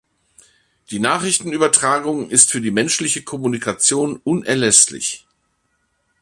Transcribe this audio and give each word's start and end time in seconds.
Die 0.89 0.97
Nachrichtenübertragung 0.97 2.31
ist 2.31 2.49
für 2.49 2.59
die 2.59 2.71
menschliche 2.71 3.21
Kommunikation 3.21 4.15
unerlässlich. 4.23 5.27